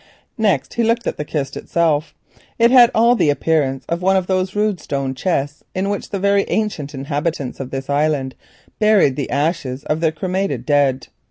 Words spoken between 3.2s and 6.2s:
appearance of one of those rude stone chests in which the